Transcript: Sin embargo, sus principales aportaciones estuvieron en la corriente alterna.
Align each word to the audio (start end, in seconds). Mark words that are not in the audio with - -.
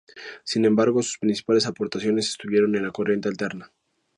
Sin 0.43 0.65
embargo, 0.65 1.03
sus 1.03 1.19
principales 1.19 1.67
aportaciones 1.67 2.27
estuvieron 2.29 2.75
en 2.75 2.85
la 2.85 2.91
corriente 2.91 3.29
alterna. 3.29 3.71